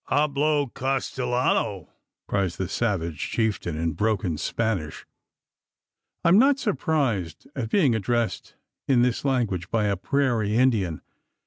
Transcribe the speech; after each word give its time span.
"Hablo 0.09 0.73
Castellano?" 0.73 1.93
cries 2.27 2.55
the 2.57 2.67
savage 2.67 3.19
chieftain 3.29 3.77
in 3.77 3.91
broken 3.93 4.35
Spanish. 4.39 5.05
I 6.25 6.29
am 6.29 6.39
not 6.39 6.57
surprised 6.57 7.45
at 7.55 7.69
being 7.69 7.93
addressed 7.93 8.55
in 8.87 9.03
this 9.03 9.23
language 9.23 9.69
by 9.69 9.85
a 9.85 9.95
prairie 9.95 10.55
Indian. 10.57 11.03